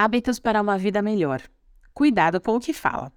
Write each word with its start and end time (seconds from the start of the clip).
Hábitos 0.00 0.38
para 0.38 0.62
uma 0.62 0.78
vida 0.78 1.02
melhor. 1.02 1.42
Cuidado 1.92 2.40
com 2.40 2.54
o 2.54 2.60
que 2.60 2.72
fala. 2.72 3.10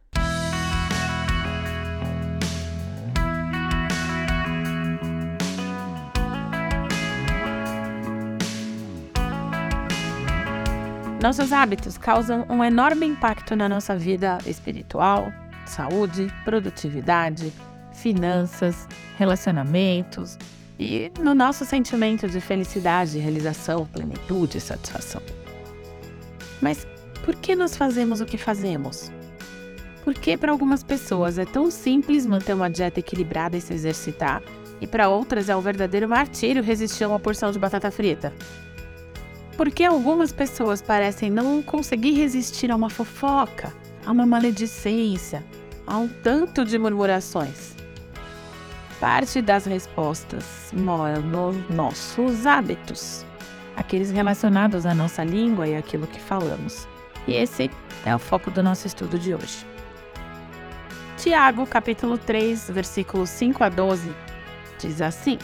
Nossos 11.21 11.53
hábitos 11.53 11.99
causam 11.99 12.47
um 12.49 12.63
enorme 12.63 13.05
impacto 13.05 13.55
na 13.55 13.69
nossa 13.69 13.95
vida 13.95 14.39
espiritual, 14.47 15.31
saúde, 15.67 16.33
produtividade, 16.43 17.53
finanças, 17.93 18.87
relacionamentos 19.19 20.35
e 20.79 21.11
no 21.19 21.35
nosso 21.35 21.63
sentimento 21.63 22.27
de 22.27 22.41
felicidade, 22.41 23.19
realização, 23.19 23.85
plenitude 23.85 24.57
e 24.57 24.61
satisfação. 24.61 25.21
Mas 26.61 26.85
por 27.25 27.35
que 27.35 27.55
nós 27.55 27.75
fazemos 27.75 28.21
o 28.21 28.25
que 28.25 28.37
fazemos? 28.37 29.11
Por 30.03 30.13
que 30.13 30.35
para 30.37 30.51
algumas 30.51 30.83
pessoas 30.83 31.37
é 31.37 31.45
tão 31.45 31.69
simples 31.69 32.25
manter 32.25 32.53
uma 32.53 32.69
dieta 32.69 32.99
equilibrada 32.99 33.57
e 33.57 33.61
se 33.61 33.73
exercitar, 33.73 34.41
e 34.79 34.87
para 34.87 35.09
outras 35.09 35.47
é 35.47 35.55
um 35.55 35.61
verdadeiro 35.61 36.09
martírio 36.09 36.63
resistir 36.63 37.03
a 37.03 37.07
uma 37.07 37.19
porção 37.19 37.51
de 37.51 37.59
batata 37.59 37.91
frita? 37.91 38.33
Por 39.55 39.69
que 39.69 39.83
algumas 39.83 40.31
pessoas 40.31 40.81
parecem 40.81 41.29
não 41.29 41.61
conseguir 41.61 42.13
resistir 42.13 42.71
a 42.71 42.75
uma 42.75 42.89
fofoca, 42.89 43.71
a 44.03 44.11
uma 44.11 44.25
maledicência, 44.25 45.43
a 45.85 45.97
um 45.97 46.07
tanto 46.07 46.65
de 46.65 46.79
murmurações? 46.79 47.75
Parte 48.99 49.41
das 49.41 49.65
respostas 49.65 50.71
mora 50.73 51.19
nos 51.19 51.55
nossos 51.69 52.45
hábitos, 52.47 53.23
aqueles 53.75 54.11
relacionados 54.11 54.85
à 54.85 54.93
nossa 54.93 55.23
língua 55.23 55.67
e 55.67 55.75
aquilo 55.75 56.07
que 56.07 56.19
falamos. 56.19 56.87
E 57.27 57.33
esse 57.33 57.69
é 58.05 58.15
o 58.15 58.19
foco 58.19 58.49
do 58.49 58.63
nosso 58.63 58.87
estudo 58.87 59.17
de 59.19 59.33
hoje. 59.33 59.65
Tiago, 61.17 61.67
capítulo 61.67 62.17
3, 62.17 62.71
versículos 62.71 63.29
5 63.29 63.63
a 63.63 63.69
12, 63.69 64.11
diz 64.79 65.01
assim: 65.01 65.37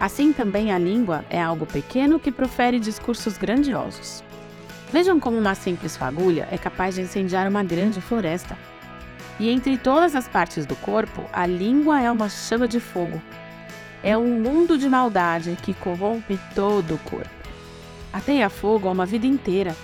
Assim 0.00 0.32
também 0.32 0.72
a 0.72 0.78
língua 0.78 1.24
é 1.30 1.40
algo 1.40 1.66
pequeno 1.66 2.18
que 2.18 2.32
profere 2.32 2.80
discursos 2.80 3.38
grandiosos. 3.38 4.24
Vejam 4.92 5.20
como 5.20 5.38
uma 5.38 5.54
simples 5.54 5.96
fagulha 5.96 6.48
é 6.50 6.58
capaz 6.58 6.96
de 6.96 7.02
incendiar 7.02 7.46
uma 7.46 7.62
grande 7.62 8.00
floresta. 8.00 8.58
E 9.38 9.48
entre 9.48 9.78
todas 9.78 10.16
as 10.16 10.26
partes 10.26 10.66
do 10.66 10.74
corpo, 10.76 11.24
a 11.32 11.46
língua 11.46 12.02
é 12.02 12.10
uma 12.10 12.28
chama 12.28 12.66
de 12.66 12.80
fogo. 12.80 13.22
É 14.02 14.16
um 14.16 14.40
mundo 14.40 14.78
de 14.78 14.88
maldade 14.88 15.56
que 15.62 15.74
corrompe 15.74 16.38
todo 16.54 16.94
o 16.94 16.98
corpo. 16.98 17.28
Ateia 18.12 18.48
fogo 18.48 18.88
a 18.88 18.92
uma 18.92 19.04
vida 19.04 19.26
inteira, 19.26 19.76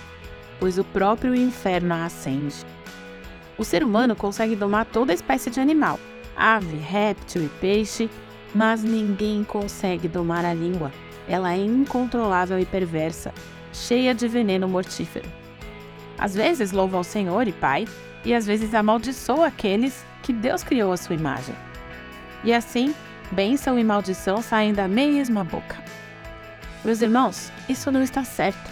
pois 0.59 0.77
o 0.77 0.83
próprio 0.83 1.35
inferno 1.35 1.93
a 1.93 2.05
acende. 2.05 2.55
O 3.57 3.63
ser 3.63 3.83
humano 3.83 4.15
consegue 4.15 4.55
domar 4.55 4.85
toda 4.85 5.13
espécie 5.13 5.49
de 5.49 5.59
animal, 5.59 5.99
ave, 6.35 6.77
réptil 6.77 7.45
e 7.45 7.49
peixe, 7.59 8.09
mas 8.53 8.83
ninguém 8.83 9.43
consegue 9.43 10.07
domar 10.07 10.45
a 10.45 10.53
língua. 10.53 10.91
Ela 11.27 11.53
é 11.53 11.57
incontrolável 11.57 12.59
e 12.59 12.65
perversa, 12.65 13.33
cheia 13.71 14.15
de 14.15 14.27
veneno 14.27 14.67
mortífero. 14.67 15.29
Às 16.17 16.33
vezes 16.33 16.71
louva 16.71 16.97
ao 16.97 17.03
Senhor 17.03 17.47
e 17.47 17.51
Pai, 17.51 17.87
e 18.25 18.33
às 18.33 18.45
vezes 18.45 18.73
amaldiçoa 18.73 19.47
aqueles 19.47 20.03
que 20.23 20.33
Deus 20.33 20.63
criou 20.63 20.91
à 20.91 20.97
sua 20.97 21.15
imagem. 21.15 21.55
E 22.43 22.53
assim, 22.53 22.93
bênção 23.31 23.77
e 23.77 23.83
maldição 23.83 24.41
saem 24.41 24.73
da 24.73 24.87
mesma 24.87 25.43
boca. 25.43 25.77
Meus 26.83 27.01
irmãos, 27.01 27.51
isso 27.67 27.91
não 27.91 28.01
está 28.01 28.23
certo. 28.23 28.69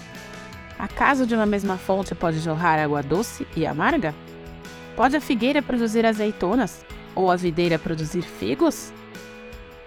Acaso 0.78 1.26
de 1.26 1.36
uma 1.36 1.46
mesma 1.46 1.78
fonte 1.78 2.14
pode 2.14 2.40
jorrar 2.40 2.80
água 2.80 3.02
doce 3.02 3.48
e 3.56 3.66
amarga? 3.66 4.14
Pode 4.96 5.16
a 5.16 5.22
figueira 5.22 5.62
produzir 5.62 6.06
azeitonas 6.06 6.86
ou 7.14 7.32
a 7.32 7.36
videira 7.36 7.80
produzir 7.80 8.22
figos? 8.22 8.94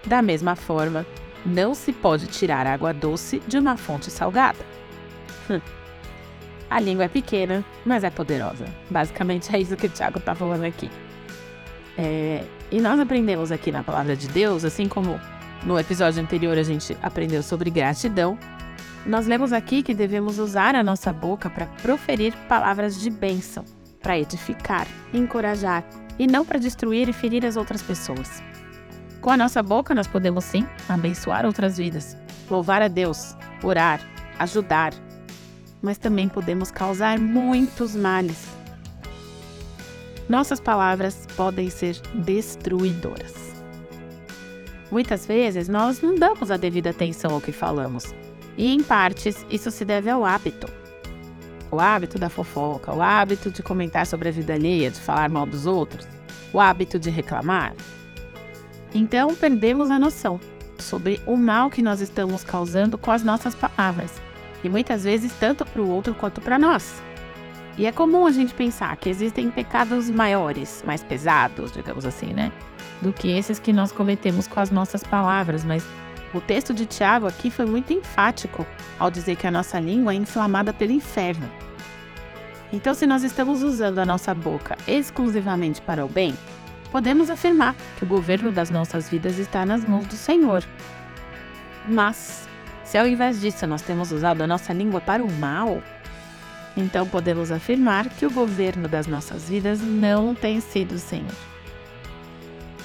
Da 0.05 0.21
mesma 0.21 0.55
forma, 0.55 1.05
não 1.45 1.73
se 1.73 1.91
pode 1.91 2.27
tirar 2.27 2.67
água 2.67 2.93
doce 2.93 3.41
de 3.47 3.57
uma 3.57 3.77
fonte 3.77 4.11
salgada. 4.11 4.59
Hum. 5.49 5.61
A 6.69 6.79
língua 6.79 7.05
é 7.05 7.07
pequena, 7.07 7.65
mas 7.83 8.03
é 8.03 8.09
poderosa. 8.11 8.65
Basicamente 8.89 9.55
é 9.55 9.59
isso 9.59 9.75
que 9.75 9.87
o 9.87 9.89
Tiago 9.89 10.19
está 10.19 10.35
falando 10.35 10.63
aqui. 10.63 10.89
É, 12.01 12.45
e 12.71 12.79
nós 12.79 12.97
aprendemos 12.97 13.51
aqui 13.51 13.73
na 13.73 13.83
palavra 13.83 14.15
de 14.15 14.29
Deus, 14.29 14.63
assim 14.63 14.87
como 14.87 15.19
no 15.65 15.77
episódio 15.77 16.23
anterior 16.23 16.57
a 16.57 16.63
gente 16.63 16.95
aprendeu 17.01 17.43
sobre 17.43 17.69
gratidão, 17.69 18.39
nós 19.05 19.27
lemos 19.27 19.51
aqui 19.51 19.83
que 19.83 19.93
devemos 19.93 20.39
usar 20.39 20.75
a 20.75 20.83
nossa 20.83 21.11
boca 21.11 21.49
para 21.49 21.65
proferir 21.81 22.33
palavras 22.47 23.01
de 23.01 23.09
bênção, 23.09 23.65
para 24.01 24.17
edificar, 24.17 24.87
encorajar 25.13 25.83
e 26.17 26.25
não 26.25 26.45
para 26.45 26.57
destruir 26.57 27.09
e 27.09 27.13
ferir 27.13 27.45
as 27.45 27.57
outras 27.57 27.81
pessoas. 27.81 28.41
Com 29.19 29.31
a 29.31 29.35
nossa 29.35 29.61
boca, 29.61 29.93
nós 29.93 30.07
podemos 30.07 30.45
sim 30.45 30.65
abençoar 30.87 31.45
outras 31.45 31.77
vidas, 31.77 32.15
louvar 32.49 32.81
a 32.81 32.87
Deus, 32.87 33.35
orar, 33.61 33.99
ajudar, 34.39 34.93
mas 35.81 35.97
também 35.97 36.29
podemos 36.29 36.71
causar 36.71 37.19
muitos 37.19 37.93
males. 37.93 38.48
Nossas 40.29 40.59
palavras 40.59 41.27
podem 41.35 41.71
ser 41.71 41.99
destruidoras. 42.13 43.33
Muitas 44.91 45.25
vezes 45.25 45.67
nós 45.67 46.01
não 46.01 46.15
damos 46.15 46.51
a 46.51 46.57
devida 46.57 46.91
atenção 46.91 47.33
ao 47.33 47.41
que 47.41 47.51
falamos, 47.51 48.13
e 48.55 48.71
em 48.71 48.83
partes 48.83 49.43
isso 49.49 49.71
se 49.71 49.83
deve 49.83 50.09
ao 50.09 50.23
hábito. 50.23 50.71
O 51.71 51.79
hábito 51.79 52.19
da 52.19 52.29
fofoca, 52.29 52.93
o 52.93 53.01
hábito 53.01 53.49
de 53.49 53.63
comentar 53.63 54.05
sobre 54.05 54.29
a 54.29 54.31
vida 54.31 54.53
alheia, 54.53 54.91
de 54.91 54.99
falar 54.99 55.29
mal 55.29 55.47
dos 55.47 55.65
outros, 55.65 56.07
o 56.53 56.59
hábito 56.59 56.99
de 56.99 57.09
reclamar, 57.09 57.73
então 58.93 59.35
perdemos 59.35 59.91
a 59.91 59.99
noção 59.99 60.39
sobre 60.77 61.19
o 61.25 61.35
mal 61.35 61.69
que 61.69 61.81
nós 61.81 62.01
estamos 62.01 62.43
causando 62.43 62.97
com 62.97 63.11
as 63.11 63.23
nossas 63.23 63.53
palavras, 63.53 64.11
e 64.63 64.69
muitas 64.69 65.03
vezes 65.03 65.33
tanto 65.39 65.65
para 65.65 65.81
o 65.81 65.89
outro 65.89 66.13
quanto 66.13 66.41
para 66.41 66.57
nós. 66.57 67.01
E 67.79 67.85
é 67.85 67.93
comum 67.93 68.25
a 68.25 68.31
gente 68.31 68.53
pensar 68.53 68.97
que 68.97 69.07
existem 69.07 69.49
pecados 69.49 70.09
maiores, 70.09 70.83
mais 70.85 71.01
pesados, 71.01 71.71
digamos 71.71 72.05
assim, 72.05 72.33
né? 72.33 72.51
Do 73.01 73.13
que 73.13 73.31
esses 73.31 73.57
que 73.57 73.71
nós 73.71 73.89
cometemos 73.89 74.49
com 74.49 74.59
as 74.59 74.69
nossas 74.69 75.01
palavras, 75.01 75.63
mas 75.63 75.81
o 76.33 76.41
texto 76.41 76.73
de 76.73 76.85
Tiago 76.85 77.25
aqui 77.25 77.49
foi 77.49 77.65
muito 77.65 77.93
enfático 77.93 78.67
ao 78.99 79.09
dizer 79.09 79.37
que 79.37 79.47
a 79.47 79.51
nossa 79.51 79.79
língua 79.79 80.11
é 80.11 80.17
inflamada 80.17 80.73
pelo 80.73 80.91
inferno. 80.91 81.49
Então, 82.73 82.93
se 82.93 83.07
nós 83.07 83.23
estamos 83.23 83.63
usando 83.63 83.99
a 83.99 84.05
nossa 84.05 84.35
boca 84.35 84.77
exclusivamente 84.85 85.81
para 85.81 86.05
o 86.05 86.09
bem, 86.09 86.37
podemos 86.91 87.29
afirmar 87.29 87.77
que 87.97 88.03
o 88.03 88.07
governo 88.07 88.51
das 88.51 88.69
nossas 88.69 89.07
vidas 89.07 89.39
está 89.39 89.65
nas 89.65 89.85
mãos 89.85 90.05
do 90.05 90.15
Senhor. 90.15 90.65
Mas, 91.87 92.45
se 92.83 92.97
ao 92.97 93.07
invés 93.07 93.39
disso 93.39 93.65
nós 93.65 93.81
temos 93.81 94.11
usado 94.11 94.41
a 94.41 94.47
nossa 94.47 94.73
língua 94.73 94.99
para 94.99 95.23
o 95.23 95.31
mal, 95.31 95.81
então 96.79 97.05
podemos 97.05 97.51
afirmar 97.51 98.09
que 98.09 98.25
o 98.25 98.31
governo 98.31 98.87
das 98.87 99.05
nossas 99.05 99.49
vidas 99.49 99.81
não 99.81 100.33
tem 100.33 100.61
sido 100.61 100.93
o 100.93 100.99
Senhor. 100.99 101.35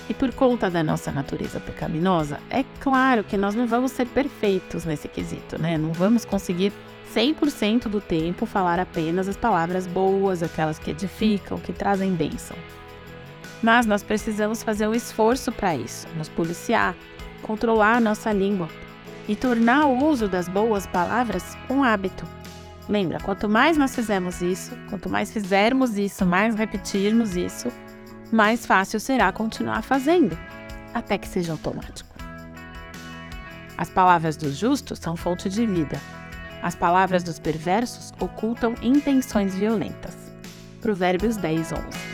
E 0.09 0.13
por 0.13 0.33
conta 0.35 0.69
da 0.69 0.83
nossa 0.83 1.11
natureza 1.11 1.61
pecaminosa, 1.61 2.39
é 2.51 2.65
claro 2.81 3.25
que 3.25 3.37
nós 3.37 3.55
não 3.55 3.67
vamos 3.67 3.93
ser 3.93 4.07
perfeitos 4.07 4.85
nesse 4.85 5.09
quesito, 5.09 5.61
né? 5.61 5.79
Não 5.79 5.93
vamos 5.93 6.25
conseguir 6.25 6.73
100% 7.15 7.89
do 7.89 8.01
tempo 8.01 8.45
falar 8.45 8.79
apenas 8.79 9.29
as 9.29 9.37
palavras 9.37 9.87
boas, 9.87 10.43
aquelas 10.43 10.79
que 10.79 10.91
edificam, 10.91 11.59
que 11.59 11.73
trazem 11.73 12.13
bênção. 12.13 12.57
Mas 13.63 13.87
nós 13.87 14.03
precisamos 14.03 14.63
fazer 14.63 14.87
um 14.87 14.95
esforço 14.95 15.51
para 15.51 15.75
isso, 15.75 16.07
nos 16.19 16.29
policiar, 16.29 16.95
controlar 17.41 17.97
a 17.97 18.01
nossa 18.01 18.31
língua 18.31 18.69
e 19.27 19.35
tornar 19.35 19.87
o 19.87 20.05
uso 20.05 20.29
das 20.29 20.49
boas 20.49 20.87
palavras 20.87 21.57
um 21.71 21.83
hábito. 21.83 22.27
Lembra, 22.89 23.19
quanto 23.21 23.49
mais 23.49 23.77
nós 23.77 23.95
fizermos 23.95 24.43
isso, 24.43 24.77
quanto 24.91 25.09
mais 25.09 25.33
fizermos 25.33 25.97
isso, 25.97 26.27
mais 26.27 26.55
repetirmos 26.55 27.35
isso, 27.35 27.69
mais 28.31 28.67
fácil 28.67 29.01
será 29.01 29.33
continuar 29.33 29.83
fazendo, 29.83 30.37
até 30.93 31.17
que 31.17 31.27
seja 31.27 31.53
automático. 31.53 32.15
As 33.77 33.89
palavras 33.89 34.37
dos 34.37 34.57
justos 34.57 34.99
são 34.99 35.17
fonte 35.17 35.49
de 35.49 35.67
vida. 35.67 36.01
As 36.63 36.75
palavras 36.75 37.23
dos 37.23 37.39
perversos 37.39 38.13
ocultam 38.21 38.75
intenções 38.83 39.55
violentas. 39.55 40.15
Provérbios 40.81 41.37
10, 41.37 41.73
11. 41.73 42.14